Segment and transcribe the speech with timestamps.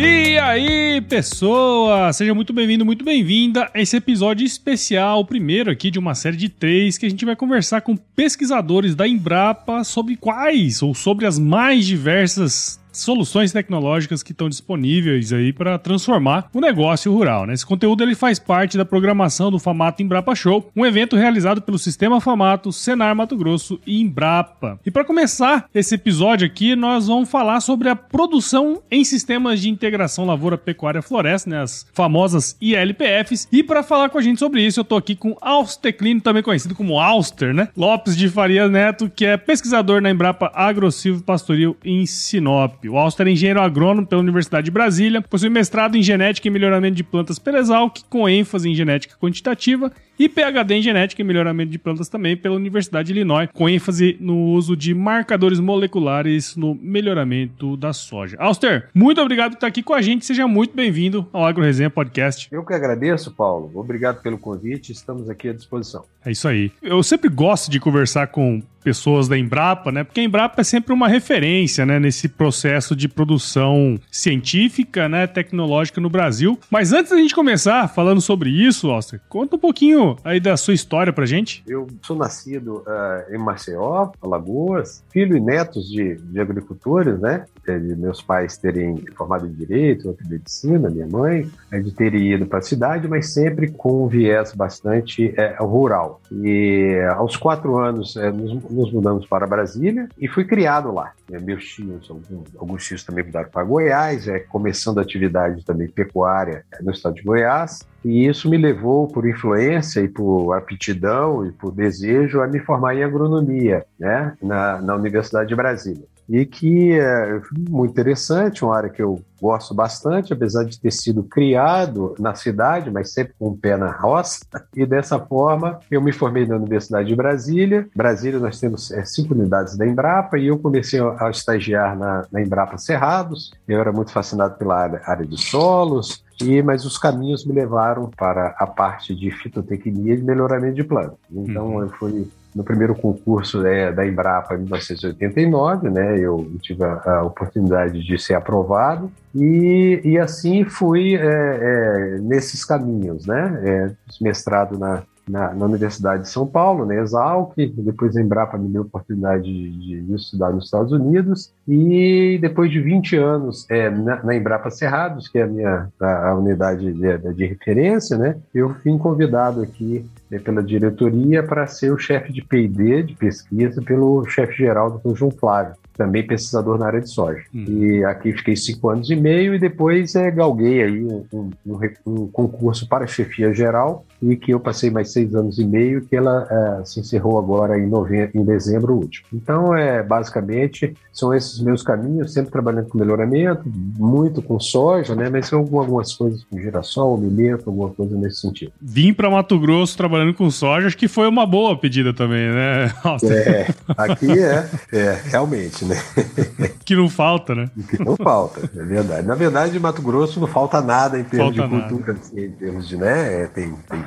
[0.00, 2.12] E aí, pessoa!
[2.12, 6.36] Seja muito bem-vindo, muito bem-vinda a esse episódio especial, o primeiro aqui de uma série
[6.36, 11.26] de três, que a gente vai conversar com pesquisadores da Embrapa sobre quais ou sobre
[11.26, 17.46] as mais diversas soluções tecnológicas que estão disponíveis aí para transformar o negócio rural.
[17.46, 17.54] Né?
[17.54, 21.78] Esse conteúdo ele faz parte da programação do Famato Embrapa Show, um evento realizado pelo
[21.78, 24.78] Sistema Famato, Senar Mato Grosso e Embrapa.
[24.84, 29.68] E para começar esse episódio aqui, nós vamos falar sobre a produção em sistemas de
[29.68, 31.62] integração lavoura pecuária floresta, né?
[31.62, 33.48] as famosas ILPFs.
[33.50, 36.42] E para falar com a gente sobre isso, eu estou aqui com Auster Clino, também
[36.42, 37.68] conhecido como Auster, né?
[37.76, 42.77] Lopes de Faria Neto, que é pesquisador na Embrapa Agrosilvo Pastoril em Sinop.
[42.86, 46.94] O Auster é engenheiro agrônomo pela Universidade de Brasília, possui mestrado em genética e melhoramento
[46.94, 51.70] de plantas pela Exalc, com ênfase em genética quantitativa, e PhD em genética e melhoramento
[51.70, 56.74] de plantas também pela Universidade de Illinois, com ênfase no uso de marcadores moleculares no
[56.74, 58.36] melhoramento da soja.
[58.40, 61.90] Auster, muito obrigado por estar aqui com a gente, seja muito bem-vindo ao Agro Resenha
[61.90, 62.48] Podcast.
[62.50, 63.70] Eu que agradeço, Paulo.
[63.74, 66.04] Obrigado pelo convite, estamos aqui à disposição.
[66.24, 66.72] É isso aí.
[66.82, 70.02] Eu sempre gosto de conversar com pessoas da Embrapa, né?
[70.02, 76.00] Porque a Embrapa é sempre uma referência, né, nesse processo de produção científica, né, tecnológica
[76.00, 76.58] no Brasil.
[76.70, 80.74] Mas antes da gente começar falando sobre isso, Oster, conta um pouquinho aí da sua
[80.74, 81.62] história pra gente.
[81.66, 87.44] Eu sou nascido uh, em Maceió, Alagoas, filho e netos de, de agricultores, né?
[87.64, 92.46] De meus pais terem formado em Direito, outro em Medicina, minha mãe, de terem ido
[92.46, 96.20] para a cidade, mas sempre com um viés bastante é, rural.
[96.32, 101.12] E aos quatro anos é, nos, nos, mudamos para Brasília e fui criado lá.
[101.28, 106.92] Meus tios, alguns, alguns tios também mudaram para Goiás, é, começando atividade também pecuária no
[106.92, 107.80] estado de Goiás.
[108.04, 112.94] E isso me levou, por influência e por aptidão e por desejo, a me formar
[112.94, 118.90] em agronomia né, na, na Universidade de Brasília e que é muito interessante, uma área
[118.90, 123.50] que eu gosto bastante, apesar de ter sido criado na cidade, mas sempre com o
[123.52, 124.44] um pé na roça.
[124.76, 127.88] E dessa forma, eu me formei na Universidade de Brasília.
[127.96, 132.42] Brasília, nós temos é, cinco unidades da Embrapa e eu comecei a estagiar na, na
[132.42, 133.52] Embrapa Cerrados.
[133.66, 138.10] Eu era muito fascinado pela área, área de solos, e, mas os caminhos me levaram
[138.16, 141.18] para a parte de fitotecnia e melhoramento de plantas.
[141.30, 141.82] Então, uhum.
[141.82, 147.22] eu fui no primeiro concurso né, da Embrapa em 1989, né, eu tive a, a
[147.22, 154.78] oportunidade de ser aprovado e, e assim fui é, é, nesses caminhos, né, é, mestrado
[154.78, 158.86] na na, na, Universidade de São Paulo, na Exalc, depois a Embrapa me deu a
[158.86, 164.34] oportunidade de, de, estudar nos Estados Unidos, e depois de 20 anos é, na, na,
[164.34, 168.96] Embrapa Cerrados, que é a minha a, a unidade de, de, referência, né, eu fui
[168.96, 174.54] convidado aqui né, pela diretoria para ser o chefe de P&D, de pesquisa, pelo chefe
[174.54, 177.42] geral do João Flávio também pesquisador na área de soja.
[177.52, 177.64] Hum.
[177.66, 182.28] E aqui fiquei cinco anos e meio e depois é, galguei aí um, um, um,
[182.28, 186.46] concurso para chefia geral e que eu passei mais seis anos e meio que ela
[186.80, 189.26] é, se encerrou agora em, novembro, em dezembro último.
[189.32, 195.28] Então, é basicamente, são esses meus caminhos, sempre trabalhando com melhoramento, muito com soja, né?
[195.28, 198.72] Mas são algumas coisas com girassol, milheto, alguma coisa nesse sentido.
[198.80, 202.92] Vim para Mato Grosso trabalhando com soja, acho que foi uma boa pedida também, né?
[203.28, 205.96] É, aqui é, é, realmente, né?
[206.84, 207.70] Que não falta, né?
[207.90, 209.26] Que não falta, é verdade.
[209.26, 212.50] Na verdade, em Mato Grosso não falta nada em termos falta de cultura, assim, em
[212.52, 213.42] termos de, né?
[213.42, 214.04] É, tem, tem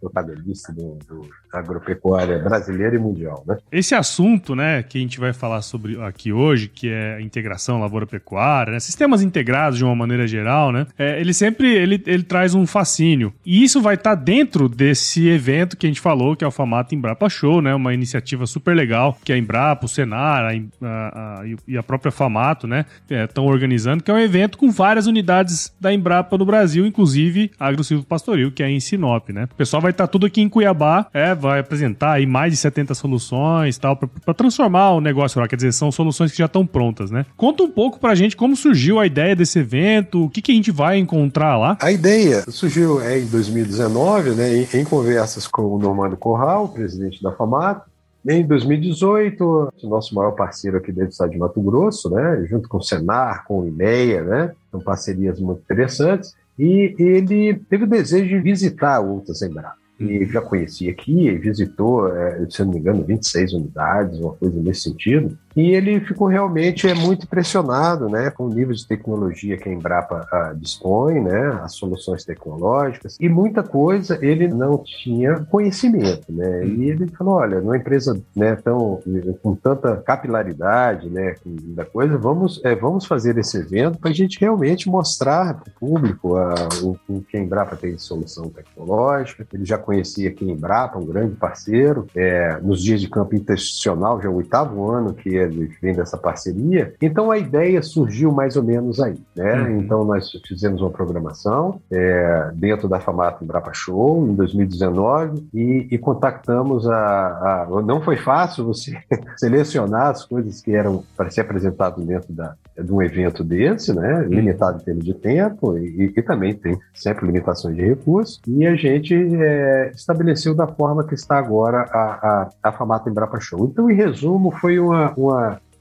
[0.00, 3.58] protagonista do, do agropecuária brasileira e mundial, né?
[3.70, 7.80] Esse assunto, né, que a gente vai falar sobre aqui hoje, que é a integração
[7.80, 12.54] lavoura-pecuária, né, sistemas integrados de uma maneira geral, né, é, ele sempre ele, ele traz
[12.54, 13.32] um fascínio.
[13.44, 16.50] E isso vai estar tá dentro desse evento que a gente falou, que é o
[16.50, 21.40] Famato Embrapa Show, né, uma iniciativa super legal que a Embrapa, o Senar a, a,
[21.40, 25.06] a, e a própria Famato, né, estão é, organizando, que é um evento com várias
[25.06, 29.48] unidades da Embrapa no Brasil, inclusive a Agro Pastoril, que é em Sinop, né.
[29.50, 32.58] O pessoal vai estar tá tudo aqui em Cuiabá, é, vai apresentar aí mais de
[32.58, 35.48] 70 soluções tal, para transformar o negócio lá.
[35.48, 37.26] Quer dizer, são soluções que já estão prontas, né?
[37.36, 40.54] Conta um pouco pra gente como surgiu a ideia desse evento, o que, que a
[40.54, 41.76] gente vai encontrar lá.
[41.80, 47.22] A ideia surgiu é, em 2019, né, em, em conversas com o Normando Corral, presidente
[47.22, 47.82] da FAMAT,
[48.28, 52.76] em 2018, nosso maior parceiro aqui dentro do estado de Mato Grosso, né, junto com
[52.76, 58.28] o Senar, com o IMEA, né, são parcerias muito interessantes, e ele teve o desejo
[58.28, 63.52] de visitar outras Embrapa e já conhecia aqui, visitou, é, se não me engano, 26
[63.52, 65.36] unidades, uma coisa nesse sentido.
[65.56, 69.72] E ele ficou realmente é, muito impressionado né, com o nível de tecnologia que a
[69.72, 76.30] Embrapa a, ah, dispõe, né, as soluções tecnológicas, e muita coisa ele não tinha conhecimento.
[76.30, 79.00] Né, e ele falou: olha, numa empresa né, tão,
[79.42, 84.38] com tanta capilaridade né, da coisa, vamos, é, vamos fazer esse evento para a gente
[84.40, 89.46] realmente mostrar para o público a, o, o que a Embrapa tem de solução tecnológica.
[89.52, 94.20] Ele já conhecia aqui a Embrapa, um grande parceiro, é, nos dias de campo institucional,
[94.20, 96.94] já é o oitavo ano que ele vem dessa parceria.
[97.00, 99.18] Então a ideia surgiu mais ou menos aí.
[99.34, 99.62] Né?
[99.62, 99.80] Uhum.
[99.80, 105.98] Então nós fizemos uma programação é, dentro da Famato Embrapa Show em 2019 e, e
[105.98, 108.96] contactamos a, a, Não foi fácil você
[109.36, 114.20] selecionar as coisas que eram para ser apresentado dentro da, de um evento desse, né?
[114.20, 114.28] Uhum.
[114.28, 118.40] limitado em termos de tempo e, e, também tem sempre limitações de recursos.
[118.46, 123.40] E a gente é, estabeleceu da forma que está agora a, a, a Famato Embrapa
[123.40, 123.66] Show.
[123.66, 125.29] Então, em resumo, foi uma, uma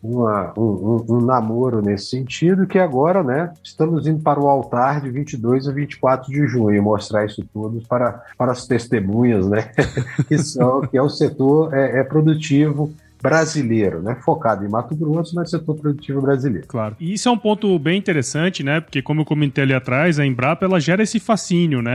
[0.01, 5.01] uma, um, um, um, namoro nesse sentido, que agora, né, estamos indo para o altar
[5.01, 9.71] de 22 a 24 de junho, mostrar isso tudo para, para as testemunhas, né,
[10.27, 14.17] que, são, que é o setor é, é produtivo brasileiro, né?
[14.23, 16.67] Focado em Mato Grosso, mas setor produtivo brasileiro.
[16.67, 16.95] Claro.
[16.99, 18.79] E isso é um ponto bem interessante, né?
[18.79, 21.91] Porque como eu comentei ali atrás, a Embrapa ela gera esse fascínio, né?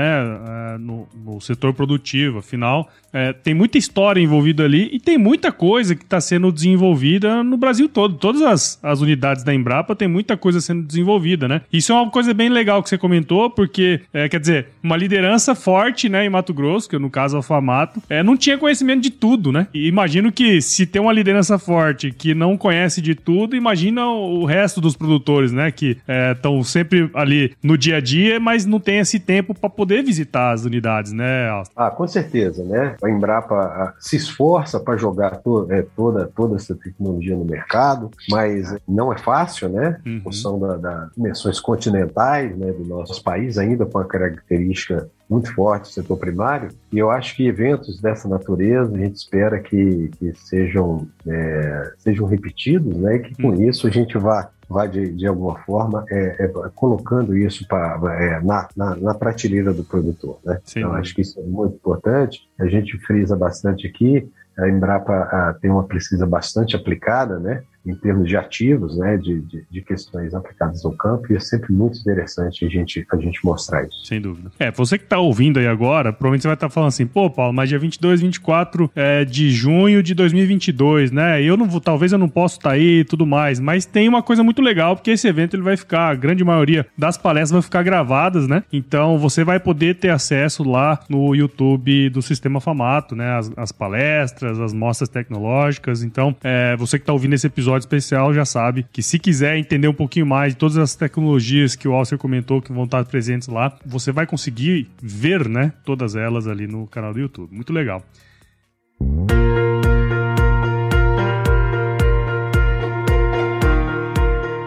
[0.74, 2.38] É, no, no setor produtivo.
[2.38, 7.42] Afinal, é, tem muita história envolvida ali e tem muita coisa que está sendo desenvolvida
[7.42, 8.16] no Brasil todo.
[8.16, 11.62] Todas as, as unidades da Embrapa tem muita coisa sendo desenvolvida, né?
[11.72, 15.54] Isso é uma coisa bem legal que você comentou, porque, é, quer dizer, uma liderança
[15.54, 19.02] forte, né, em Mato Grosso, que no caso é o Famato, é, não tinha conhecimento
[19.02, 19.68] de tudo, né?
[19.72, 24.44] E imagino que se tem uma liderança forte que não conhece de tudo, imagina o
[24.44, 25.70] resto dos produtores, né?
[25.70, 25.98] Que
[26.34, 30.02] estão é, sempre ali no dia a dia, mas não tem esse tempo para poder
[30.02, 31.48] visitar as unidades, né?
[31.74, 32.96] Ah, com certeza, né?
[33.02, 38.76] A Embrapa se esforça para jogar to é, toda, toda essa tecnologia no mercado, mas
[38.86, 40.00] não é fácil, né?
[40.04, 40.22] Em uhum.
[40.22, 45.82] função das da dimensões continentais né, do nosso país, ainda com a característica muito forte
[45.82, 50.34] do setor primário, e eu acho que eventos dessa natureza a gente espera que, que
[50.34, 53.68] sejam, é, sejam repetidos, né, e que com hum.
[53.68, 58.40] isso a gente vá vai de, de alguma forma é, é, colocando isso pra, é,
[58.40, 60.38] na, na, na, prateleira do produtor.
[60.44, 60.58] Né?
[60.64, 62.48] Sim, então, acho que isso é muito importante.
[62.58, 64.28] A gente frisa bastante aqui.
[64.58, 67.62] A Embrapa a, tem uma pesquisa bastante aplicada, né?
[67.86, 71.72] Em termos de ativos, né, de, de, de, questões aplicadas ao campo, e é sempre
[71.72, 74.06] muito interessante a gente, a gente mostrar isso.
[74.06, 74.50] Sem dúvida.
[74.58, 77.28] É, você que está ouvindo aí agora, provavelmente você vai estar tá falando assim, pô,
[77.28, 82.12] Paulo, mas dia 22, 24 é, de junho de 2022, né, eu não vou, talvez
[82.12, 84.96] eu não possa estar tá aí e tudo mais, mas tem uma coisa muito legal,
[84.96, 88.62] porque esse evento ele vai ficar, a grande maioria das palestras vai ficar gravadas, né,
[88.72, 93.72] então você vai poder ter acesso lá no YouTube do Sistema Famato, né, as, as
[93.72, 98.44] palestras, as mostras tecnológicas, então é, você que está ouvindo esse episódio episódio especial já
[98.44, 102.18] sabe que se quiser entender um pouquinho mais de todas as tecnologias que o Alcer
[102.18, 106.86] comentou que vão estar presentes lá, você vai conseguir ver, né, todas elas ali no
[106.86, 107.54] canal do YouTube.
[107.54, 108.02] Muito legal.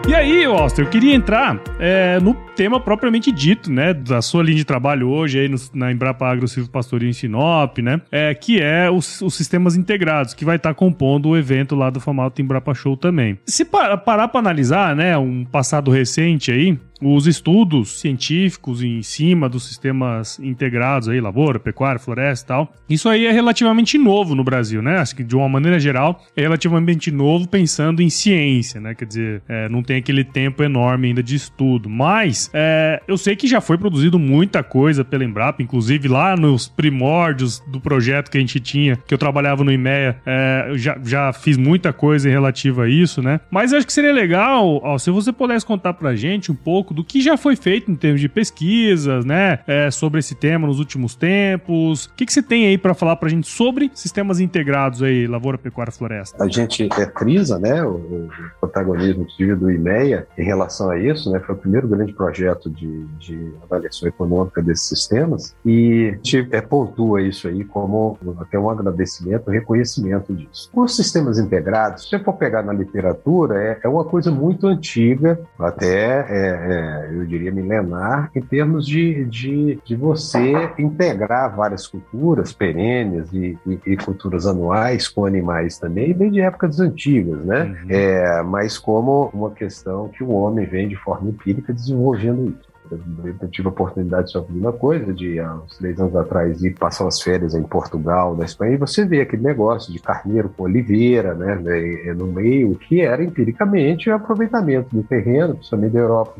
[0.08, 4.56] E aí, Oster, eu queria entrar é, no tema propriamente dito, né, da sua linha
[4.56, 6.70] de trabalho hoje aí no, na Embrapa Agro Silvio
[7.02, 11.28] em Sinop, né, é, que é os, os sistemas integrados, que vai estar tá compondo
[11.28, 13.38] o evento lá do famoso Embrapa Show também.
[13.44, 19.66] Se parar para analisar, né, um passado recente aí, os estudos científicos em cima dos
[19.66, 22.74] sistemas integrados aí, lavoura, pecuária, floresta e tal.
[22.88, 24.98] Isso aí é relativamente novo no Brasil, né?
[24.98, 28.94] Acho que de uma maneira geral é relativamente novo pensando em ciência, né?
[28.94, 31.88] Quer dizer, é, não tem aquele tempo enorme ainda de estudo.
[31.88, 36.68] Mas é, eu sei que já foi produzido muita coisa pela Embrapa, inclusive lá nos
[36.68, 41.32] primórdios do projeto que a gente tinha, que eu trabalhava no IMEA, é, já, já
[41.32, 43.40] fiz muita coisa relativa a isso, né?
[43.50, 46.94] Mas acho que seria legal, ó, se você pudesse contar pra gente um pouco pouco
[46.94, 50.78] do que já foi feito em termos de pesquisas, né, é, sobre esse tema nos
[50.78, 52.06] últimos tempos.
[52.06, 55.26] O que, que você tem aí para falar para a gente sobre sistemas integrados aí,
[55.26, 56.42] lavoura, pecuária, floresta?
[56.42, 58.30] A gente é, frisa, né, o, o
[58.60, 59.26] protagonismo
[59.58, 64.08] do IMEA em relação a isso, né, foi o primeiro grande projeto de, de avaliação
[64.08, 66.16] econômica desses sistemas e
[66.52, 70.70] a é, pontua isso aí como até um agradecimento, um reconhecimento disso.
[70.74, 75.40] Os sistemas integrados, se você for pegar na literatura, é, é uma coisa muito antiga,
[75.58, 82.52] até é, é eu diria, milenar, em termos de, de, de você integrar várias culturas
[82.52, 87.64] perenes e, e, e, culturas anuais com animais também, bem de épocas antigas, né?
[87.64, 87.90] Uhum.
[87.90, 92.67] É, mas como uma questão que o homem vem de forma empírica desenvolvendo isso.
[92.90, 96.74] Eu tive a oportunidade de sofrer uma coisa, de há uns três anos atrás ir
[96.78, 100.64] passar as férias em Portugal, na Espanha, e você vê aquele negócio de carneiro com
[100.64, 106.34] oliveira, né, né no meio, que era empiricamente o aproveitamento do terreno, principalmente da Europa,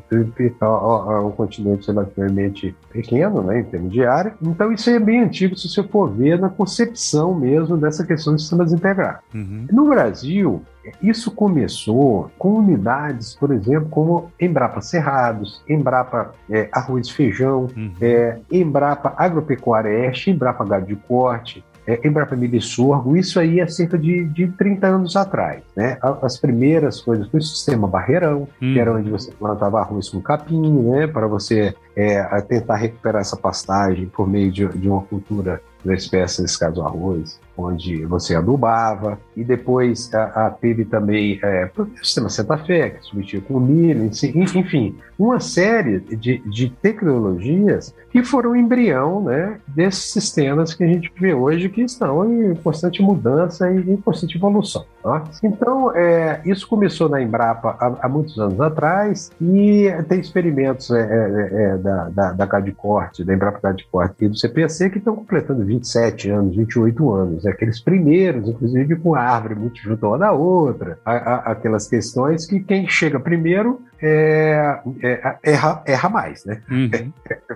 [1.25, 4.35] um continente relativamente pequeno, né, em termos de área.
[4.43, 8.43] Então isso é bem antigo, se você for ver na concepção mesmo dessa questão de
[8.43, 9.21] sistemas integrados.
[9.35, 9.67] Uhum.
[9.71, 10.63] No Brasil,
[11.03, 17.93] isso começou com unidades, por exemplo, como Embrapa Cerrados, Embrapa é, Arroz Feijão, uhum.
[18.01, 23.61] é, Embrapa Agropecuária Este, Embrapa Gado de Corte, é, Embrapa Milho e Sorgo, isso aí
[23.61, 25.63] é cerca de, de 30 anos atrás.
[25.75, 25.97] Né?
[26.21, 28.75] As primeiras coisas foi o sistema barreirão, uhum.
[28.75, 31.07] que era onde você plantava arroz com capim, né?
[31.07, 36.43] para você é, tentar recuperar essa pastagem por meio de, de uma cultura da espécie,
[36.43, 42.29] nesse caso arroz, onde você adubava, e depois a, a teve também é, o sistema
[42.29, 49.23] Santa Fé, que submetia com milho, enfim, uma série de, de tecnologias que foram embrião
[49.23, 53.97] né, desses sistemas que a gente vê hoje que estão em constante mudança e em
[53.97, 54.85] constante evolução.
[55.03, 55.25] Tá?
[55.43, 61.01] Então, é, isso começou na Embrapa há, há, muitos anos atrás e tem experimentos é,
[61.01, 65.65] é, é da, da, da Cadicorte, da Embrapa Cadicorte e do CPC que estão completando
[65.65, 70.99] 27 anos, 28 anos aqueles primeiros, inclusive com a árvore muito junto uma da outra,
[71.05, 76.61] a, a, aquelas questões que quem chega primeiro é, é, erra, erra mais, né?
[76.71, 77.13] Uhum.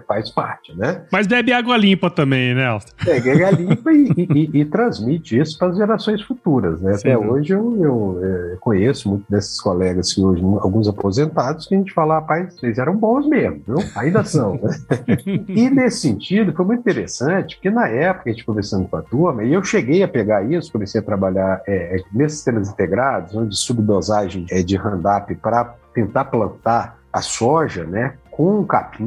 [0.07, 1.03] Faz parte, né?
[1.11, 2.93] Mas bebe água limpa também, né, Alta?
[3.05, 6.95] Bebe água limpa e, e, e, transmite isso para as gerações futuras, né?
[6.95, 7.27] Sim, Até né?
[7.27, 11.93] hoje eu, eu é, conheço muitos desses colegas que hoje, alguns aposentados, que a gente
[11.93, 13.77] fala, rapaz, vocês eram bons mesmo, viu?
[13.97, 14.71] Ainda são, né?
[15.49, 19.45] e nesse sentido, foi muito interessante, porque na época, a gente conversando com a turma,
[19.45, 23.57] e eu cheguei a pegar isso, comecei a trabalhar é, é nesses sistemas integrados, onde
[23.57, 29.05] subdosagem é, de Roundup para tentar plantar a soja, né, com um capim,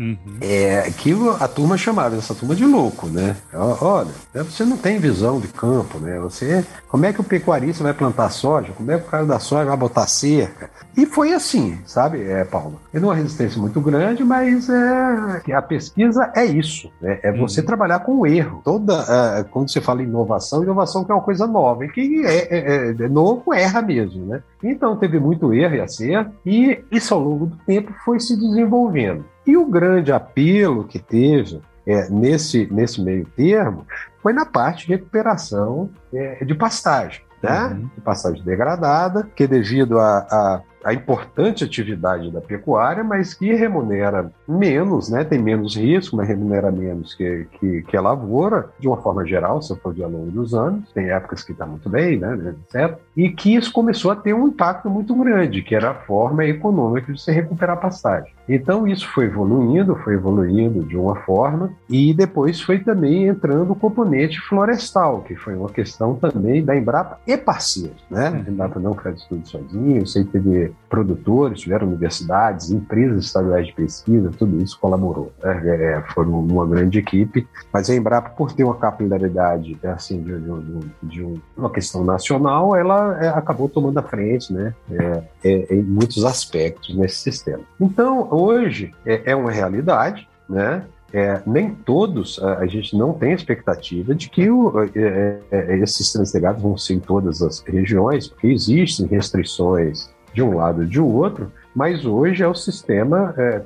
[0.00, 0.16] uhum.
[0.40, 3.36] é, que a turma chamava essa turma de louco, né?
[3.52, 6.18] Olha, você não tem visão de campo, né?
[6.20, 8.72] Você, como é que o pecuarista vai plantar soja?
[8.72, 10.70] Como é que o cara da soja vai botar cerca?
[10.96, 12.80] E foi assim, sabe, é, Paulo?
[12.94, 17.20] É uma resistência muito grande, mas é, a pesquisa é isso, né?
[17.22, 17.66] É você uhum.
[17.66, 18.62] trabalhar com o erro.
[18.64, 19.04] Toda,
[19.38, 22.48] é, quando você fala em inovação, inovação que é uma coisa nova, e que é,
[22.50, 24.42] é, é, novo erra mesmo, né?
[24.62, 29.24] Então teve muito erro e acerto, e isso ao longo do tempo foi se desenvolvendo.
[29.46, 33.86] E o grande apelo que teve é, nesse, nesse meio termo
[34.22, 37.22] foi na parte de recuperação é, de pastagem.
[37.42, 37.64] Né?
[37.64, 37.90] Uhum.
[37.96, 44.30] De pastagem degradada, que devido a, a a importante atividade da pecuária, mas que remunera
[44.46, 45.24] menos, né?
[45.24, 49.62] tem menos risco, mas remunera menos que, que, que a lavoura, de uma forma geral,
[49.62, 50.90] se for de ao longo dos anos.
[50.92, 52.54] Tem épocas que está muito bem, né?
[52.68, 52.98] certo?
[53.16, 57.12] E que isso começou a ter um impacto muito grande, que era a forma econômica
[57.12, 58.32] de se recuperar a pastagem.
[58.48, 63.76] Então isso foi evoluindo, foi evoluindo de uma forma, e depois foi também entrando o
[63.76, 68.02] componente florestal, que foi uma questão também da Embrapa e parceiros.
[68.10, 68.44] Né?
[68.46, 74.30] A Embrapa não faz tudo sozinho, o CITB produtores, tiveram universidades, empresas estaduais de pesquisa,
[74.38, 75.32] tudo isso colaborou.
[75.42, 75.62] Né?
[75.66, 80.38] É, foram uma grande equipe, mas a Embrapa, por ter uma capilaridade né, assim, de,
[80.38, 85.82] de, de uma questão nacional, ela é, acabou tomando a frente né, é, é, em
[85.82, 87.62] muitos aspectos nesse sistema.
[87.80, 90.84] Então, hoje é, é uma realidade, né?
[91.12, 96.10] É, nem todos, a, a, gente não tem expectativa de que o, é, é, esses
[96.10, 101.00] translegados vão ser em todas as regiões, porque existem restrições de um lado e de
[101.00, 103.62] outro, mas hoje é o sistema é,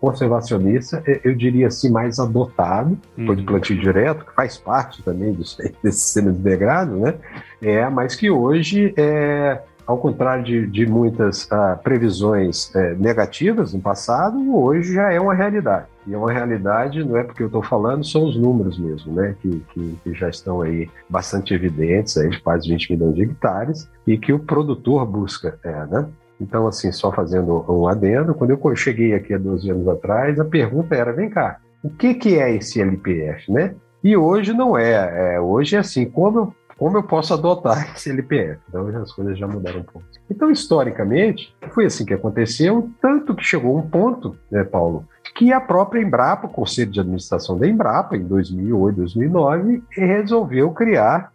[0.00, 3.34] conservacionista, é, eu diria assim, mais adotado, uhum.
[3.34, 7.14] de plantio direto, que faz parte também dos, desse sistema de degrado, né?
[7.60, 13.80] É, mas que hoje é, ao contrário de, de muitas ah, previsões é, negativas no
[13.80, 15.86] passado, hoje já é uma realidade.
[16.06, 19.34] E é uma realidade, não é porque eu estou falando, são os números mesmo, né?
[19.40, 23.88] Que, que, que, já estão aí bastante evidentes, aí de quase 20 milhões de hectares,
[24.06, 26.06] e que o produtor busca, é, né?
[26.38, 30.44] Então, assim, só fazendo um adendo, quando eu cheguei aqui há 12 anos atrás, a
[30.44, 33.74] pergunta era: vem cá, o que, que é esse LPF, né?
[34.04, 35.34] E hoje não é.
[35.34, 38.60] é hoje é assim, como eu como eu posso adotar esse LPF.
[38.68, 40.06] Então as coisas já mudaram um pouco.
[40.30, 45.60] Então, historicamente, foi assim que aconteceu, tanto que chegou um ponto, né, Paulo, que a
[45.60, 51.32] própria Embrapa, o Conselho de Administração da Embrapa, em 2008, 2009, resolveu criar,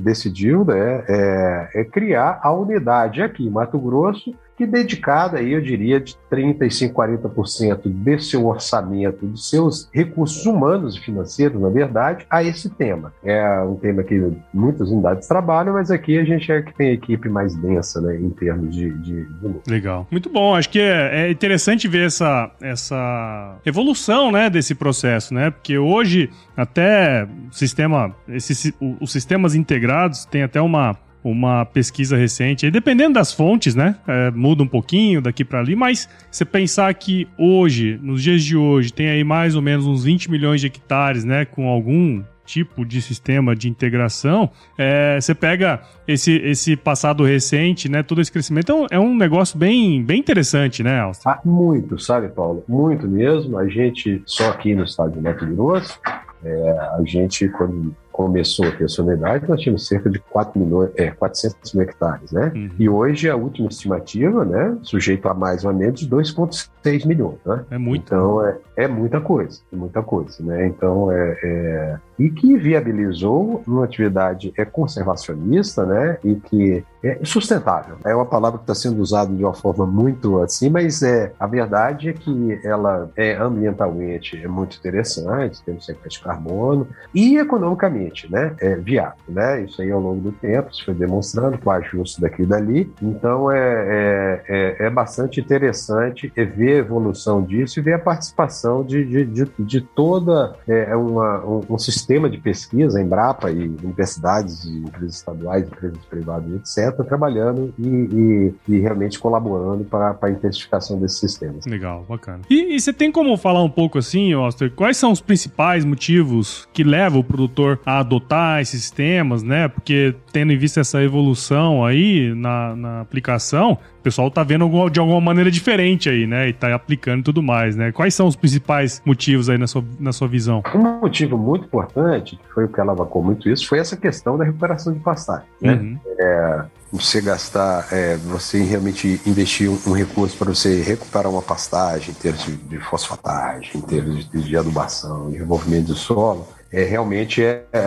[0.00, 6.00] decidiu né, é, é criar a unidade aqui em Mato Grosso que dedicada eu diria,
[6.00, 12.42] de 35%, 40% desse seu orçamento, dos seus recursos humanos e financeiros, na verdade, a
[12.42, 13.12] esse tema.
[13.24, 16.92] É um tema que muitas unidades trabalham, mas aqui a gente é que tem a
[16.92, 19.70] equipe mais densa, né, em termos de, de, de...
[19.70, 20.08] Legal.
[20.10, 20.56] Muito bom.
[20.56, 26.30] Acho que é, é, interessante ver essa, essa evolução, né, desse processo, né, porque hoje
[26.56, 30.96] até sistema, esses, os sistemas integrados tem até uma
[31.30, 33.96] uma pesquisa recente, e dependendo das fontes, né?
[34.06, 38.56] É, muda um pouquinho daqui para ali, mas você pensar que hoje, nos dias de
[38.56, 41.44] hoje, tem aí mais ou menos uns 20 milhões de hectares, né?
[41.44, 48.02] Com algum tipo de sistema de integração, é, você pega esse, esse passado recente, né?
[48.02, 51.30] Todo esse crescimento um, é um negócio bem, bem interessante, né, Alster?
[51.30, 52.64] Ah, muito, sabe, Paulo?
[52.66, 53.58] Muito mesmo.
[53.58, 56.00] A gente, só aqui no estado de Mato Grosso,
[56.42, 60.60] é, a gente, quando começou a ter a sua unidade, nós tínhamos cerca de 4
[60.60, 62.50] milhões, é, 400 mil hectares, né?
[62.52, 62.70] Uhum.
[62.76, 67.64] E hoje a última estimativa, né, sujeito a mais ou menos de 2,6 milhões, né?
[67.70, 68.02] É muito.
[68.06, 70.66] Então é, é muita coisa, é muita coisa, né?
[70.66, 76.18] Então é, é, e que viabilizou uma atividade é conservacionista, né?
[76.24, 77.96] E que é sustentável.
[78.04, 81.46] É uma palavra que está sendo usada de uma forma muito assim, mas é a
[81.46, 87.36] verdade é que ela é ambientalmente é muito interessante, tem um sequestro de carbono e
[87.36, 88.54] economicamente, né?
[88.60, 89.64] É viável, né?
[89.64, 92.90] Isso aí ao longo do tempo se foi demonstrando com ajuste daqui e dali.
[93.02, 98.84] Então é, é, é, é bastante interessante ver a evolução disso e ver a participação
[98.84, 104.64] de, de, de, de toda é, uma, um, um sistema de pesquisa, Embrapa e universidades,
[104.64, 110.98] e empresas estaduais, empresas privadas, etc., trabalhando e, e, e realmente colaborando para a intensificação
[110.98, 111.66] desses sistemas.
[111.66, 112.40] Legal, bacana.
[112.48, 116.68] E, e, você tem como falar um pouco assim, Oster, quais são os principais motivos
[116.72, 119.68] que levam o produtor a adotar esses sistemas, né?
[119.68, 125.00] Porque tendo em vista essa evolução aí na, na aplicação, o pessoal tá vendo de
[125.00, 126.48] alguma maneira diferente aí, né?
[126.48, 127.92] E tá aplicando e tudo mais, né?
[127.92, 130.62] Quais são os principais motivos aí na sua, na sua visão?
[130.74, 134.44] Um motivo muito importante, que foi o que alavancou muito isso, foi essa questão da
[134.44, 135.74] recuperação de pastagem, né?
[135.74, 135.98] Uhum.
[136.18, 142.10] É, você gastar, é, você realmente investir um, um recurso para você recuperar uma pastagem
[142.10, 146.84] em termos de, de fosfatagem, em termos de, de adubação, de revolvimento do solo, é,
[146.84, 147.78] realmente é, é,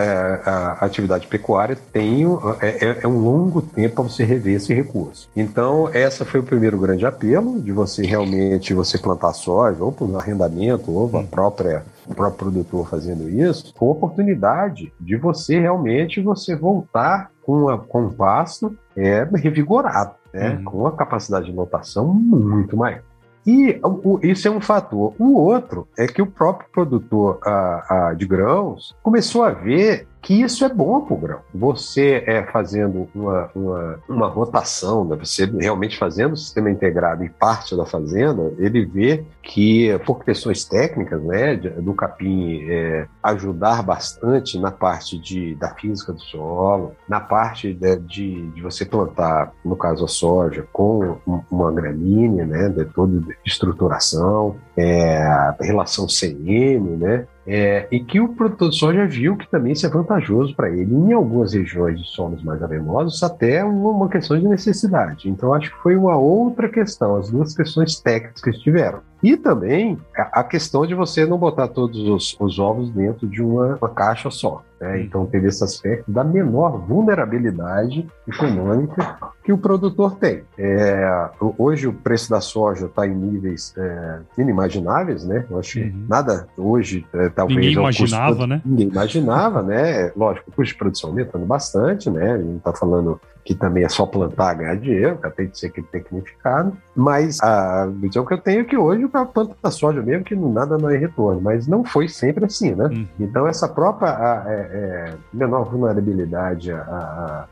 [0.44, 2.24] a atividade pecuária tem
[2.60, 5.28] é, é, é um longo tempo para você rever esse recurso.
[5.36, 10.14] Então, essa foi o primeiro grande apelo de você realmente você plantar soja, ou por
[10.16, 16.20] arrendamento, ou a própria o próprio produtor fazendo isso, com a oportunidade de você realmente
[16.20, 20.56] você voltar com, a, com um pasto é, revigorado, né?
[20.56, 20.64] Uhum.
[20.64, 23.02] com a capacidade de lotação muito maior.
[23.46, 23.80] E
[24.22, 25.14] isso é um fator.
[25.18, 30.40] O outro é que o próprio produtor a, a, de grãos começou a ver que
[30.40, 31.38] isso é bom para o grão.
[31.52, 35.16] Você é fazendo uma, uma, uma rotação, né?
[35.16, 40.64] você realmente fazendo o sistema integrado em parte da fazenda, ele vê que, por questões
[40.64, 47.20] técnicas né, do capim, é, ajudar bastante na parte de, da física do solo, na
[47.20, 51.18] parte de, de, de você plantar, no caso a soja, com
[51.50, 58.70] uma gramínea, né, de toda estruturação, é, relação CM, né, é, e que o produtor
[58.70, 60.94] de soja viu que também isso é vantajoso para ele.
[60.94, 65.28] Em algumas regiões de solos mais arenosos, até uma questão de necessidade.
[65.28, 69.00] Então, acho que foi uma outra questão, as duas questões técnicas que estiveram.
[69.22, 73.78] E também a questão de você não botar todos os, os ovos dentro de uma,
[73.80, 74.62] uma caixa só.
[74.82, 75.02] Né?
[75.02, 80.42] Então, teve esse aspecto da menor vulnerabilidade econômica que o produtor tem.
[80.58, 85.46] É, hoje, o preço da soja está em níveis é, inimagináveis, né?
[85.48, 86.04] Eu acho uhum.
[86.08, 87.60] nada hoje, é, talvez.
[87.60, 88.62] Ninguém imaginava, custo, né?
[88.64, 90.10] Ninguém imaginava, né?
[90.16, 92.32] Lógico, o custo de produção aumentando bastante, né?
[92.32, 96.76] A gente está falando que também é só plantar, ganhar dinheiro, tem de ser tecnificado,
[96.94, 100.34] mas a visão que eu tenho é que hoje o planta da soja mesmo, que
[100.34, 102.86] nada não é retorno, mas não foi sempre assim, né?
[102.86, 103.06] Uhum.
[103.20, 106.70] Então essa própria a, é, é, menor vulnerabilidade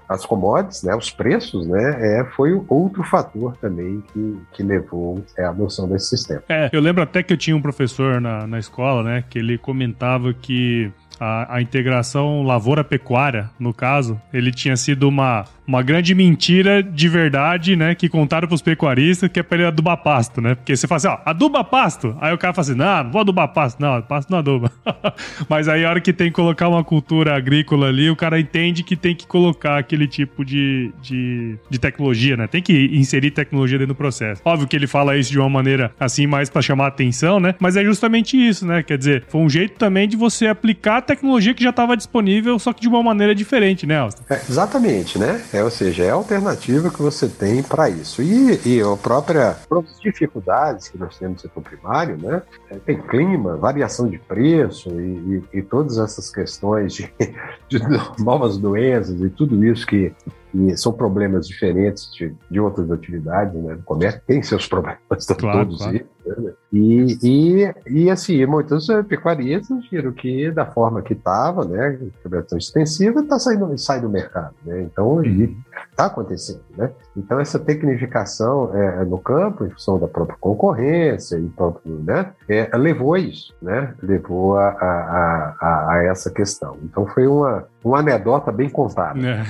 [0.09, 5.45] às commodities, né, os preços, né, é, foi outro fator também que, que levou é,
[5.45, 6.43] a adoção desse sistema.
[6.49, 9.59] É, eu lembro até que eu tinha um professor na, na escola, né, que ele
[9.59, 16.83] comentava que a, a integração lavoura-pecuária, no caso, ele tinha sido uma, uma grande mentira
[16.83, 17.95] de verdade, né?
[17.95, 20.57] Que contaram pros pecuaristas que é pra ele adubar pasto, né?
[20.57, 22.17] Porque você fala assim, ó, aduba pasto.
[22.21, 23.81] Aí o cara fala assim, não, não vou adubar pasto.
[23.81, 24.73] Não, pasto não aduba.
[25.49, 28.83] Mas aí a hora que tem que colocar uma cultura agrícola ali, o cara entende
[28.83, 32.49] que tem que colocar aquele tipo de, de, de tecnologia, né?
[32.49, 34.43] Tem que inserir tecnologia dentro do processo.
[34.45, 37.55] Óbvio que ele fala isso de uma maneira assim, mais para chamar atenção, né?
[37.61, 38.83] Mas é justamente isso, né?
[38.83, 42.73] Quer dizer, foi um jeito também de você aplicar tecnologia que já estava disponível, só
[42.73, 44.23] que de uma maneira diferente, né, Austin?
[44.29, 45.41] É, exatamente, né?
[45.53, 48.23] É, É, ou seja, é a alternativa que você tem para isso.
[48.23, 52.43] E, e a própria próprias dificuldades que nós temos no setor primário, né?
[52.71, 57.13] É, tem clima, variação de preço e, e, e todas essas questões de,
[57.69, 57.79] de
[58.19, 60.13] novas doenças e tudo isso que
[60.53, 63.75] e são problemas diferentes de, de outras atividades, né?
[63.75, 64.99] O comércio tem seus problemas
[65.39, 66.01] claro, todos claro.
[66.39, 66.53] Né?
[66.73, 73.21] E, e, e assim, muitos pecuaristas viram que da forma que estava, né, cobertura extensiva,
[73.21, 74.83] está saindo sai do mercado, né?
[74.83, 76.91] Então está acontecendo, né?
[77.17, 82.71] Então essa tecnificação é, no campo, em função da própria concorrência e próprio, né, é,
[82.77, 83.95] levou a isso, né?
[84.03, 86.77] Levou a, a, a, a essa questão.
[86.83, 89.19] Então foi uma uma anedota bem contada.
[89.19, 89.43] É.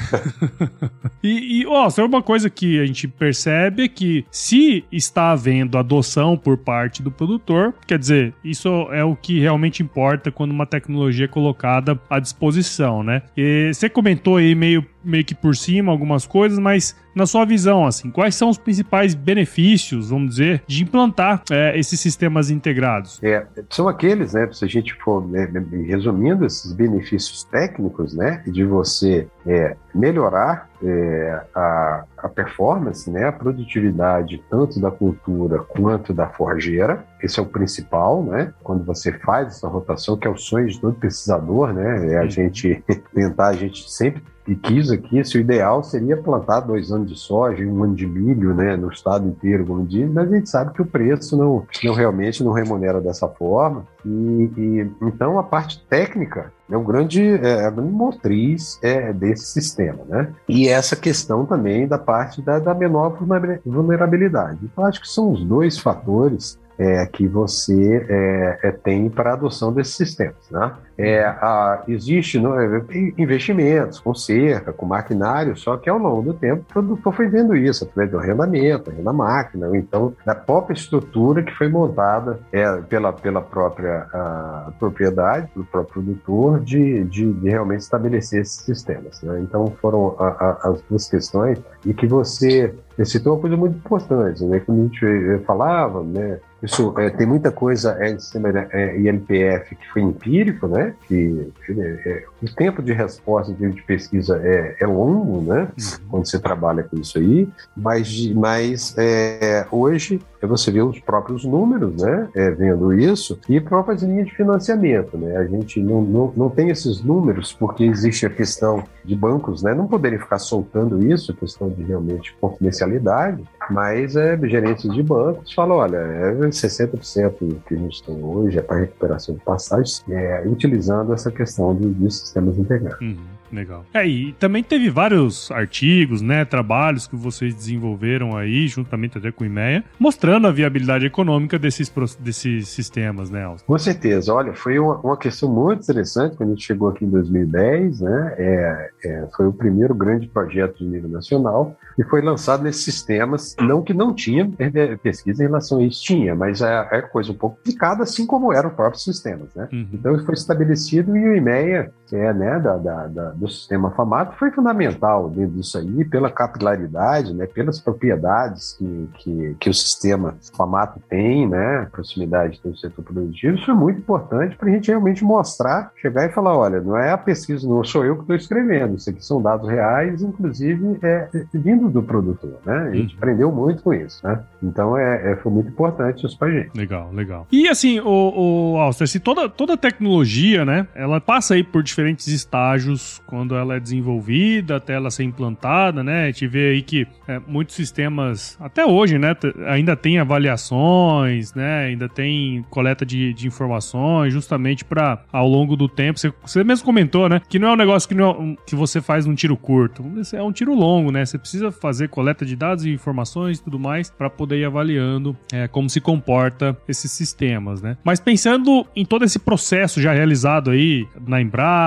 [1.22, 5.76] e, e ó, só uma coisa que a gente percebe é que se está havendo
[5.76, 10.64] adoção por parte do produtor, quer dizer, isso é o que realmente importa quando uma
[10.64, 13.22] tecnologia é colocada à disposição, né?
[13.36, 17.86] E você comentou aí meio meio que por cima algumas coisas, mas na sua visão,
[17.86, 23.18] assim, quais são os principais benefícios, vamos dizer, de implantar é, esses sistemas integrados?
[23.22, 25.50] É, são aqueles, né, se a gente for né,
[25.86, 33.32] resumindo, esses benefícios técnicos, né, de você é, melhorar é, a, a, performance, né, a
[33.32, 37.04] produtividade tanto da cultura quanto da forjeira.
[37.22, 38.52] Esse é o principal, né?
[38.62, 42.14] Quando você faz essa rotação, que é o sonho de todo pesquisador, né?
[42.14, 42.82] É a gente
[43.14, 47.16] tentar, a gente sempre e quis aqui, se o ideal seria plantar dois anos de
[47.16, 50.50] soja e um ano de milho, né, no estado inteiro, como diz, mas a gente
[50.50, 53.86] sabe que o preço não, não realmente não remunera dessa forma.
[54.04, 59.46] E, e então a parte técnica é um grande, é, a grande motriz é, desse
[59.46, 60.32] sistema, né?
[60.48, 63.16] E essa questão também da parte da, da menor
[63.64, 64.58] vulnerabilidade.
[64.64, 69.32] Então, acho que são os dois fatores é, que você é, é, tem para a
[69.34, 70.48] adoção desses sistemas.
[70.50, 70.72] Né?
[71.00, 72.82] É, a, existe no, é,
[73.16, 77.56] investimentos com cerca, com maquinário, só que ao longo do tempo o produtor foi vendo
[77.56, 82.70] isso através do arrendamento, da máquina, ou então da própria estrutura que foi montada é,
[82.82, 89.22] pela, pela própria a, propriedade, pelo próprio produtor, de, de, de, realmente estabelecer esses sistemas.
[89.22, 89.40] Né?
[89.40, 94.60] Então foram a, as duas questões e que você citou uma coisa muito importante, né?
[94.60, 96.38] Quando a gente falava, né?
[96.62, 100.89] Isso é, tem muita coisa é, sistema é, ILPF que foi empírico, né?
[101.06, 105.62] Que é, o tempo de resposta de, de pesquisa é, é longo, né?
[105.62, 106.08] Uhum.
[106.10, 112.00] Quando você trabalha com isso aí, mas, mas é, hoje você vê os próprios números,
[112.00, 112.28] né?
[112.34, 115.36] É, vendo isso e próprias linhas de financiamento, né?
[115.36, 119.74] A gente não, não, não tem esses números porque existe a questão de bancos, né?
[119.74, 125.76] Não poderem ficar soltando isso, questão de realmente confidencialidade, mas é, gerentes de bancos falam,
[125.76, 131.12] olha, é 60% que a gente tem hoje é para recuperação de passagens, é, utilizando
[131.12, 133.00] essa questão de, de sistemas integrados.
[133.00, 133.39] Uhum.
[133.52, 133.84] Legal.
[133.92, 139.44] É, e também teve vários artigos, né, trabalhos que vocês desenvolveram aí, juntamente até com
[139.44, 143.66] o IMEA, mostrando a viabilidade econômica desses, desses sistemas, né, Alcio?
[143.66, 144.32] Com certeza.
[144.32, 148.34] Olha, foi uma, uma questão muito interessante quando a gente chegou aqui em 2010, né,
[148.38, 153.56] é, é, foi o primeiro grande projeto de nível nacional e foi lançado nesses sistemas,
[153.60, 157.32] não que não tinha é, pesquisa em relação a isso, tinha, mas é, é coisa
[157.32, 159.68] um pouco complicada, assim como eram os próprios sistemas, né.
[159.72, 159.88] Uhum.
[159.92, 164.50] Então, foi estabelecido e o IMEA, é, né, da, da, da do sistema FAMATO foi
[164.50, 171.00] fundamental dentro disso aí, pela capilaridade, né, pelas propriedades que, que, que o sistema FAMATO
[171.08, 175.92] tem, né, proximidade do setor produtivo, isso é muito importante para a gente realmente mostrar,
[176.00, 179.10] chegar e falar, olha, não é a pesquisa, não sou eu que estou escrevendo, isso
[179.10, 183.18] aqui são dados reais, inclusive é, é vindo do produtor, né, a gente uhum.
[183.18, 186.76] aprendeu muito com isso, né, então é, é, foi muito importante isso para a gente.
[186.76, 187.46] Legal, legal.
[187.50, 191.99] E assim, o, o Alster, se toda, toda tecnologia, né, ela passa aí por diferentes
[192.08, 196.24] estágios quando ela é desenvolvida até ela ser implantada, né?
[196.24, 199.36] A gente vê aí que é, muitos sistemas, até hoje, né,
[199.66, 201.86] ainda tem avaliações, né?
[201.86, 206.18] Ainda tem coleta de, de informações, justamente para ao longo do tempo.
[206.18, 207.40] Você, você, mesmo comentou, né?
[207.48, 210.04] Que não é um negócio que, não é, que você faz num tiro curto.
[210.34, 211.24] É um tiro longo, né?
[211.24, 215.36] Você precisa fazer coleta de dados e informações e tudo mais para poder ir avaliando
[215.52, 217.96] é, como se comporta esses sistemas, né?
[218.04, 221.40] Mas pensando em todo esse processo já realizado aí na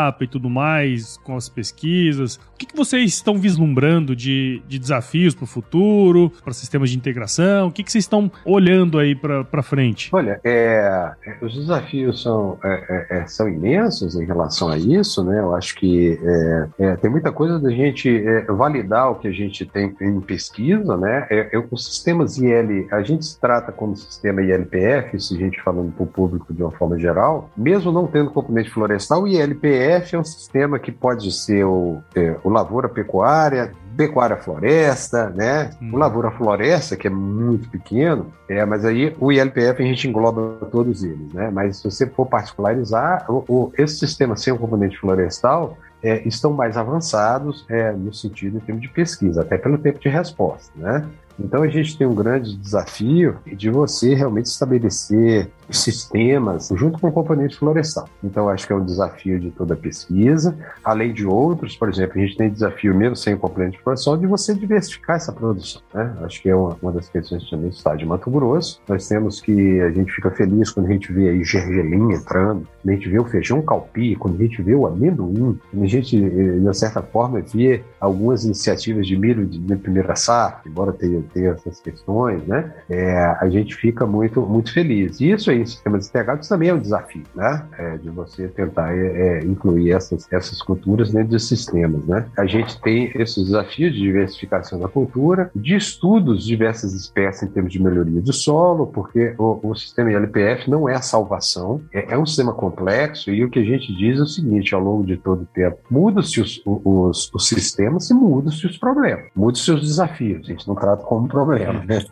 [0.03, 2.35] Embrapa e tudo mais, com as pesquisas?
[2.35, 6.97] O que, que vocês estão vislumbrando de, de desafios para o futuro, para sistemas de
[6.97, 7.67] integração?
[7.67, 10.09] O que, que vocês estão olhando aí para frente?
[10.11, 15.39] Olha, é, os desafios são, é, é, é, são imensos em relação a isso, né?
[15.39, 19.65] Eu acho que é, é, tem muita coisa da gente validar o que a gente
[19.65, 21.27] tem em pesquisa, né?
[21.29, 25.91] É, os sistemas IL, a gente se trata como sistema ILPF, se a gente falando
[25.91, 30.19] para o público de uma forma geral, mesmo não tendo componente florestal, o ILPF é
[30.19, 35.69] um sistema que pode ser o, é, o lavoura pecuária, pecuária floresta, né?
[35.81, 35.91] Hum.
[35.93, 40.65] O lavoura floresta, que é muito pequeno, é, mas aí o ILPF a gente engloba
[40.71, 41.49] todos eles, né?
[41.51, 46.51] Mas se você for particularizar, o, o, esse sistema sem o componente florestal é, estão
[46.51, 51.07] mais avançados é, no sentido em termos de pesquisa, até pelo tempo de resposta, né?
[51.39, 57.11] Então a gente tem um grande desafio de você realmente estabelecer sistemas junto com o
[57.11, 58.07] componente florestal.
[58.23, 62.19] Então acho que é um desafio de toda a pesquisa, além de outros, por exemplo,
[62.19, 65.81] a gente tem desafio mesmo sem componente florestal de você diversificar essa produção.
[65.93, 66.13] Né?
[66.21, 68.81] Acho que é uma, uma das questões que também está de Mato Grosso.
[68.87, 72.89] Nós temos que a gente fica feliz quando a gente vê aí gergelim entrando, quando
[72.89, 76.19] a gente vê o feijão calpi, quando a gente vê o amendoim, quando a gente,
[76.19, 81.53] de certa forma, vê algumas iniciativas de milho de, de primeira safra, embora tenha ter
[81.53, 82.71] essas questões, né?
[82.89, 85.19] É, a gente fica muito, muito feliz.
[85.19, 87.65] E isso aí, sistemas integrados também é um desafio, né?
[87.77, 92.25] É, de você tentar é, é, incluir essas, essas culturas dentro dos sistemas, né?
[92.37, 97.47] A gente tem esses desafios de diversificação da cultura, de estudos de diversas espécies em
[97.47, 102.13] termos de melhoria do solo, porque o, o sistema ILPF não é a salvação, é,
[102.13, 105.05] é, um sistema complexo e o que a gente diz é o seguinte, ao longo
[105.05, 109.81] de todo o tempo, muda-se os, os, os sistemas e muda-se os problemas, muda-se os
[109.81, 110.47] desafios.
[110.47, 112.03] A gente não trata como problema, né?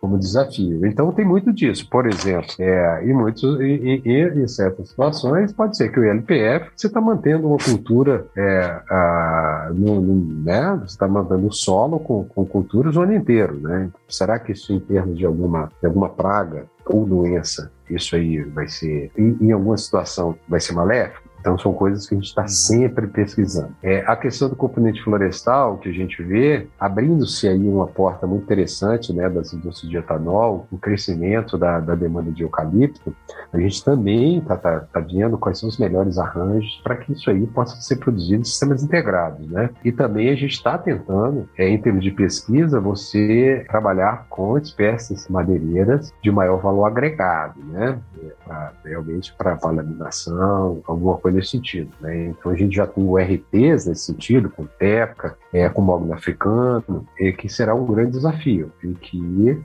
[0.00, 0.86] como desafio.
[0.86, 1.88] Então tem muito disso.
[1.90, 6.86] Por exemplo, é, em, muitos, e, em certas situações pode ser que o ILPF você
[6.86, 10.78] está mantendo uma cultura, é, a, no, no, né?
[10.80, 13.90] Você está mantendo o solo com, com culturas o ano inteiro, né?
[14.08, 18.68] Será que isso em termos de alguma, de alguma praga ou doença, isso aí vai
[18.68, 21.25] ser, em, em alguma situação, vai ser maléfico?
[21.46, 23.72] Então, são coisas que a gente está sempre pesquisando.
[23.80, 28.42] É, a questão do componente florestal, que a gente vê, abrindo-se aí uma porta muito
[28.42, 33.14] interessante né, das indústrias de etanol, o crescimento da, da demanda de eucalipto,
[33.52, 37.30] a gente também está tá, tá vendo quais são os melhores arranjos para que isso
[37.30, 39.46] aí possa ser produzido em sistemas integrados.
[39.48, 39.70] Né?
[39.84, 45.28] E também a gente está tentando, é, em termos de pesquisa, você trabalhar com espécies
[45.28, 48.00] madeireiras de maior valor agregado, né?
[48.20, 51.90] É, pra, realmente para validação, alguma coisa nesse sentido.
[52.00, 52.26] Né?
[52.26, 57.06] Então a gente já tem o RTs nesse sentido, com TEPCA, é, com mogno africano,
[57.20, 59.18] é, que será um grande desafio e que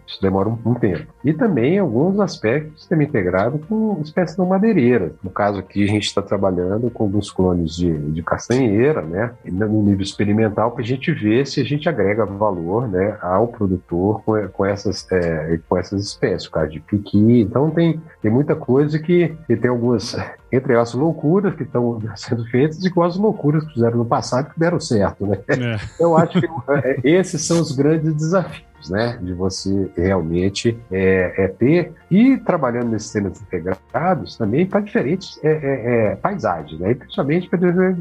[0.06, 1.08] isso demora um, um tempo.
[1.24, 5.14] E também alguns aspectos do sistema integrado com espécies não madeireiras.
[5.24, 9.82] No caso aqui, a gente está trabalhando com alguns clones de, de castanheira, né, no
[9.84, 14.48] nível experimental, para a gente ver se a gente agrega valor né, ao produtor com,
[14.50, 17.42] com, essas, é, com essas espécies, o caso de piqui.
[17.42, 20.16] Então, tem, tem muita coisa que, que tem algumas
[20.52, 24.52] entre as loucuras que estão sendo feitas e com as loucuras que fizeram no passado
[24.54, 25.38] que deram certo, né?
[25.48, 25.80] É.
[26.00, 26.48] Eu acho que
[26.84, 29.18] é, esses são os grandes desafios né?
[29.22, 35.50] De você realmente é, é ter e trabalhando nesses sistemas integrados também para diferentes é,
[35.50, 36.92] é, é, paisagens, né?
[36.92, 37.60] E principalmente para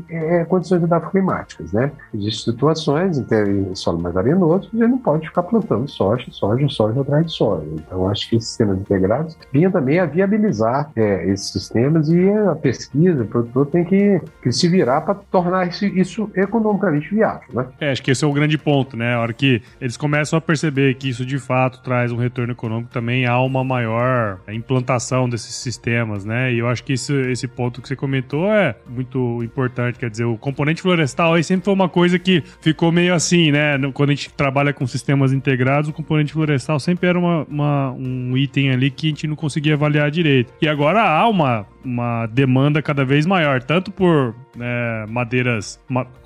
[0.09, 1.91] é, condições climáticas, né?
[2.15, 7.01] Existem situações em ter solo mais arenoso você não pode ficar plantando soja, soja, soja
[7.01, 7.67] atrás de soja.
[7.73, 13.23] Então acho que esses sistemas integrados vinham também a viabilizar esses sistemas e a pesquisa,
[13.23, 17.67] o produtor tem que, que se virar para tornar isso, isso economicamente viável, né?
[17.81, 19.15] É, acho que esse é o grande ponto, né?
[19.15, 22.53] A hora que eles começam a perceber perceber que isso de fato traz um retorno
[22.53, 26.53] econômico, também há uma maior implantação desses sistemas, né?
[26.53, 29.99] E eu acho que isso, esse ponto que você comentou é muito importante.
[29.99, 33.77] Quer dizer, o componente florestal aí sempre foi uma coisa que ficou meio assim, né?
[33.93, 38.37] Quando a gente trabalha com sistemas integrados, o componente florestal sempre era uma, uma um
[38.37, 40.53] item ali que a gente não conseguia avaliar direito.
[40.63, 45.81] E agora há uma uma demanda cada vez maior, tanto por né, madeiras,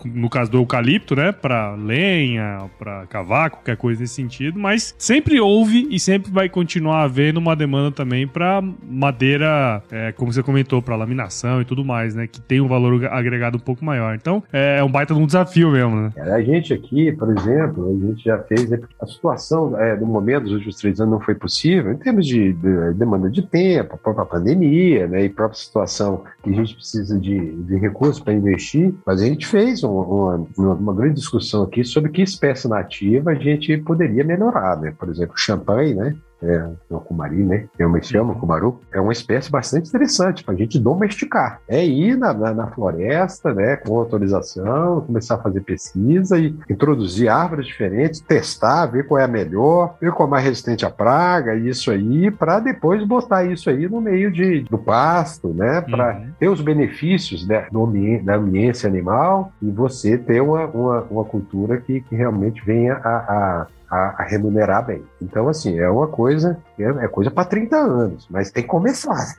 [0.05, 5.41] no caso do eucalipto, né, para lenha, para cavaco, qualquer coisa nesse sentido, mas sempre
[5.41, 10.81] houve e sempre vai continuar havendo uma demanda também para madeira, é, como você comentou,
[10.83, 14.15] para laminação e tudo mais, né, que tem um valor agregado um pouco maior.
[14.15, 16.13] Então, é, é um baita de um desafio mesmo, né?
[16.17, 20.53] A gente aqui, por exemplo, a gente já fez a situação é, no momento dos
[20.53, 24.25] últimos três anos não foi possível em termos de, de demanda de tempo, a própria
[24.25, 29.21] pandemia, né, e própria situação que a gente precisa de, de recursos para investir, mas
[29.21, 33.77] a gente fez uma, uma, uma, grande discussão aqui sobre que espécie nativa a gente
[33.79, 34.95] poderia melhorar, né?
[34.99, 36.17] Por exemplo, champanhe, né?
[36.45, 37.67] É, o cumari, né?
[37.79, 41.61] É uma chama, cumaru, é uma espécie bastante interessante para a gente domesticar.
[41.67, 47.29] É ir na, na, na, floresta, né, com autorização, começar a fazer pesquisa e introduzir
[47.29, 51.57] árvores diferentes, testar, ver qual é a melhor, ver qual é mais resistente à praga,
[51.57, 56.31] isso aí, para depois botar isso aí no meio de, do pasto, né, para uhum.
[56.39, 61.25] ter os benefícios né, do ambiente, da ambiência animal e você ter uma, uma, uma
[61.25, 65.05] cultura que, que realmente venha a, a a, a remunerar bem.
[65.23, 69.37] Então, assim, é uma coisa É, coisa para 30 anos, mas tem que começar.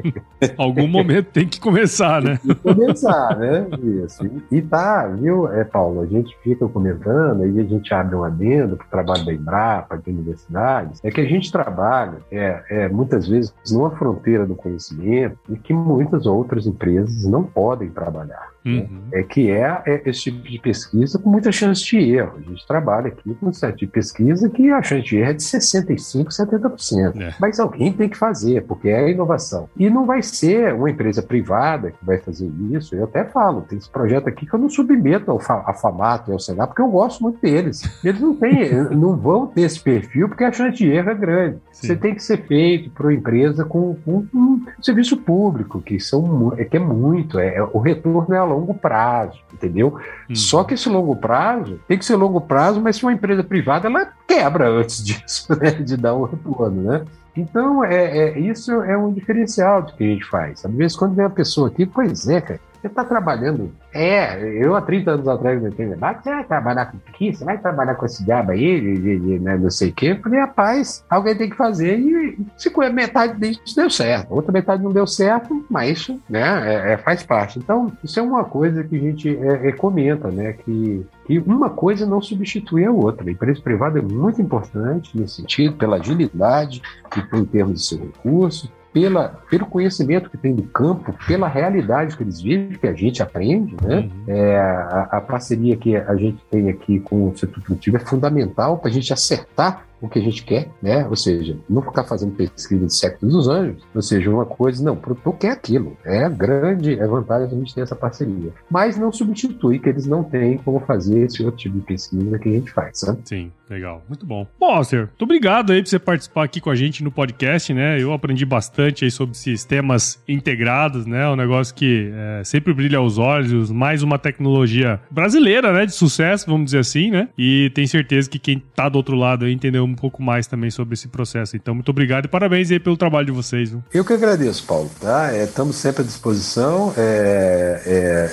[0.56, 2.38] Algum momento tem que começar, né?
[2.44, 3.66] Tem que começar, né?
[4.04, 4.24] Isso.
[4.50, 6.00] E, e tá, viu, é, Paulo?
[6.00, 9.98] A gente fica comentando, aí a gente abre um adendo para o trabalho da Embrapa,
[9.98, 15.36] de universidades, é que a gente trabalha é, é, muitas vezes numa fronteira do conhecimento
[15.48, 18.48] e que muitas outras empresas não podem trabalhar.
[18.64, 18.86] Né?
[18.90, 19.02] Uhum.
[19.12, 22.34] É que é, é, esse tipo de pesquisa com muita chance de erro.
[22.38, 25.34] A gente trabalha aqui com um certo de pesquisa que a chance de erro é
[25.34, 26.77] de 65%, 70%.
[27.20, 27.34] É.
[27.40, 29.68] Mas alguém tem que fazer, porque é a inovação.
[29.76, 32.94] E não vai ser uma empresa privada que vai fazer isso.
[32.94, 36.32] Eu até falo, tem esse projeto aqui que eu não submeto ao a FAMATO e
[36.32, 37.82] ao Senado, porque eu gosto muito deles.
[38.04, 41.58] Eles não têm, não vão ter esse perfil, porque a chance de erro é grande.
[41.72, 41.86] Sim.
[41.86, 46.52] Você tem que ser feito para uma empresa com, com, um serviço público, que, são,
[46.56, 49.96] é, que é muito, é, é, o retorno é a longo prazo, entendeu?
[50.28, 50.34] Hum.
[50.34, 53.86] Só que esse longo prazo tem que ser longo prazo, mas se uma empresa privada,
[53.88, 57.04] ela quebra antes disso, né, de dar o retorno, né?
[57.36, 60.64] Então, é, é, isso é um diferencial do que a gente faz.
[60.64, 63.72] Às vezes, quando vem uma pessoa aqui, pois é, cara, você está trabalhando.
[63.92, 65.96] É, eu há 30 anos atrás não entendi.
[65.96, 67.34] Mas você vai trabalhar com aqui?
[67.34, 70.06] Você vai trabalhar com esse diabo aí, de, de, de né, não sei o quê?
[70.08, 71.98] Eu falei, rapaz, alguém tem que fazer.
[71.98, 74.32] E se metade disso deu certo.
[74.32, 77.58] Outra metade não deu certo, mas isso né, é, é, faz parte.
[77.58, 80.52] Então, isso é uma coisa que a gente é, é, comenta, né?
[80.52, 83.28] Que, que uma coisa não substitui a outra.
[83.28, 86.80] A empresa privada é muito importante nesse sentido, pela agilidade,
[87.16, 92.16] e em termos de seu recurso, pela, pelo conhecimento que tem do campo, pela realidade
[92.16, 93.98] que eles vivem, que a gente aprende, né?
[93.98, 94.10] Uhum.
[94.26, 98.78] É, a, a, parceria que a gente tem aqui com o setor produtivo é fundamental
[98.78, 101.06] para a gente acertar o que a gente quer, né?
[101.08, 104.94] Ou seja, não ficar fazendo pesquisa de séculos dos anjos, ou seja, uma coisa, não,
[104.94, 105.96] o produtor quer aquilo.
[106.04, 108.52] É grande, é vantagem a gente ter essa parceria.
[108.70, 112.48] Mas não substitui que eles não têm como fazer esse outro tipo de pesquisa que
[112.48, 113.20] a gente faz, sabe?
[113.24, 114.02] Sim, legal.
[114.08, 114.46] Muito bom.
[114.58, 118.00] Bom, Alcer, muito obrigado aí por você participar aqui com a gente no podcast, né?
[118.00, 121.28] Eu aprendi bastante aí sobre sistemas integrados, né?
[121.28, 125.86] Um negócio que é, sempre brilha aos olhos, mais uma tecnologia brasileira, né?
[125.86, 127.28] De sucesso, vamos dizer assim, né?
[127.36, 130.70] E tenho certeza que quem tá do outro lado aí entendeu um pouco mais também
[130.70, 131.56] sobre esse processo.
[131.56, 133.70] Então, muito obrigado e parabéns aí pelo trabalho de vocês.
[133.70, 133.82] Viu?
[133.92, 134.90] Eu que agradeço, Paulo.
[135.00, 135.32] Tá?
[135.32, 136.92] É, estamos sempre à disposição.
[136.96, 137.82] É,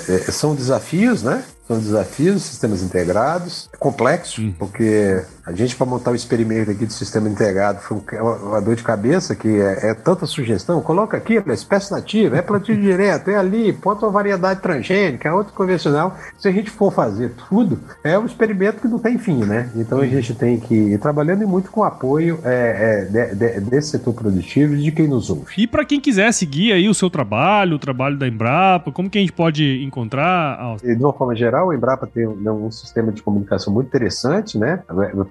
[0.08, 1.44] é, é são desafios, né?
[1.66, 4.54] São desafios, sistemas integrados, é complexo, hum.
[4.56, 8.82] porque a gente, para montar o experimento aqui do sistema integrado, foi uma dor de
[8.82, 10.80] cabeça, que é, é tanta sugestão.
[10.80, 15.32] Coloca aqui, é espécie nativa, é plantio direto, é ali, bota uma variedade transgênica, é
[15.32, 16.16] outro convencional.
[16.38, 19.70] Se a gente for fazer tudo, é um experimento que não tem fim, né?
[19.74, 23.34] Então a gente tem que ir trabalhando e muito com o apoio é, é, de,
[23.34, 25.52] de, desse setor produtivo e de quem nos ouve.
[25.56, 29.18] E para quem quiser seguir aí o seu trabalho, o trabalho da Embrapa, como que
[29.18, 30.76] a gente pode encontrar?
[30.82, 34.58] De uma forma geral, geral, a Embrapa tem um, um sistema de comunicação muito interessante,
[34.58, 34.82] né?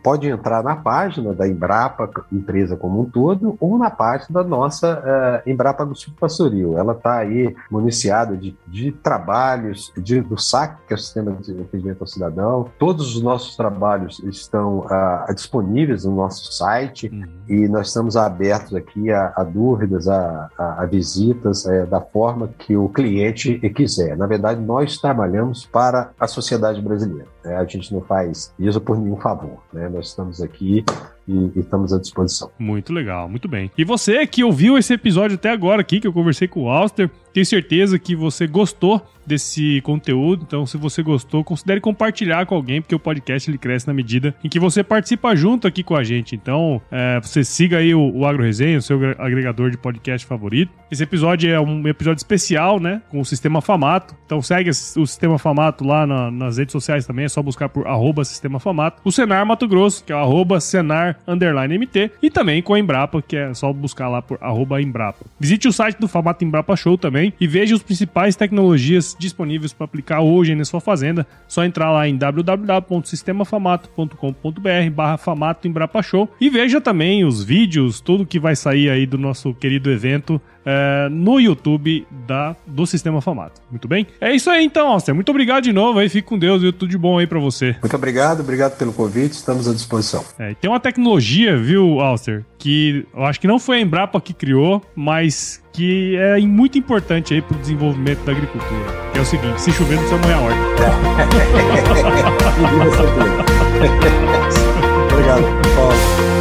[0.06, 5.00] Pode entrar na página da Embrapa, empresa como um todo, ou na página da nossa
[5.00, 6.78] uh, Embrapa do Pastoril.
[6.78, 11.60] Ela está aí municiada de, de trabalhos, de, do SAC, que é o Sistema de
[11.60, 12.70] Atendimento ao Cidadão.
[12.78, 17.26] Todos os nossos trabalhos estão uh, disponíveis no nosso site uhum.
[17.50, 22.48] e nós estamos abertos aqui a, a dúvidas, a, a, a visitas, é, da forma
[22.60, 24.15] que o cliente quiser.
[24.15, 27.34] Na verdade, nós trabalhamos para a sociedade brasileira.
[27.44, 27.56] Né?
[27.56, 29.58] A gente não faz isso por nenhum favor.
[29.72, 29.89] Né?
[29.95, 30.84] Nós estamos aqui
[31.28, 32.52] e, e, estamos à disposição.
[32.58, 33.72] Muito legal, muito bem.
[33.78, 37.10] E você que ouviu esse episódio até agora aqui, que eu conversei com o Auster,
[37.34, 40.46] tenho certeza que você gostou desse conteúdo.
[40.48, 44.36] Então, se você gostou, considere compartilhar com alguém, porque o podcast ele cresce na medida
[44.44, 46.36] em que você participa junto aqui com a gente.
[46.36, 50.72] Então, é, você siga aí o, o Agro Resenha, o seu agregador de podcast favorito.
[50.90, 53.02] Esse episódio é um episódio especial, né?
[53.10, 54.16] Com o Sistema Famato.
[54.26, 57.26] Então, segue o Sistema Famato lá na, nas redes sociais também.
[57.26, 59.02] É só buscar por arroba Sistema Famato.
[59.04, 62.80] O Senar Mato Grosso, que é o arroba Senar underline MT, e também com a
[62.80, 65.25] Embrapa, que é só buscar lá por arroba Embrapa.
[65.39, 69.86] Visite o site do Famato Embrapa Show também e veja os principais tecnologias disponíveis para
[69.86, 71.28] aplicar hoje na sua fazenda.
[71.47, 78.25] Só entrar lá em www.sistemafamato.com.br barra Famato Embrapa Show e veja também os vídeos, tudo
[78.25, 83.62] que vai sair aí do nosso querido evento é, no YouTube da, do Sistema Famato.
[83.69, 84.08] Muito bem?
[84.19, 85.13] É isso aí então, Alster.
[85.13, 86.10] Muito obrigado de novo aí.
[86.10, 87.75] Fique com Deus e tudo de bom aí para você.
[87.82, 89.34] Muito obrigado, obrigado pelo convite.
[89.34, 90.25] Estamos à disposição.
[90.39, 94.34] É, tem uma tecnologia, viu, Alster, que eu acho que não foi a Embrapa que
[94.34, 98.86] criou, mas que é muito importante aí pro desenvolvimento da agricultura.
[99.12, 100.56] Que é o seguinte, se chover não precisa morrer a horta.
[105.12, 105.43] obrigado,
[105.75, 106.35] Paulo.